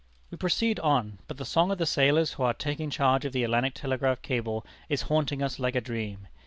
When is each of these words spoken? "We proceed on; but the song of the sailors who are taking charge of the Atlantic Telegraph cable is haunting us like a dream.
"We 0.31 0.37
proceed 0.39 0.79
on; 0.79 1.19
but 1.27 1.37
the 1.37 1.45
song 1.45 1.69
of 1.69 1.77
the 1.77 1.85
sailors 1.85 2.33
who 2.33 2.41
are 2.41 2.55
taking 2.55 2.89
charge 2.89 3.23
of 3.23 3.33
the 3.33 3.43
Atlantic 3.43 3.75
Telegraph 3.75 4.23
cable 4.23 4.65
is 4.89 5.03
haunting 5.03 5.43
us 5.43 5.59
like 5.59 5.75
a 5.75 5.79
dream. 5.79 6.27